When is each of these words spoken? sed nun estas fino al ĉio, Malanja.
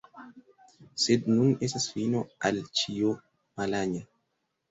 sed 1.01 1.25
nun 1.33 1.51
estas 1.67 1.85
fino 1.97 2.23
al 2.49 2.57
ĉio, 2.81 3.13
Malanja. 3.61 4.01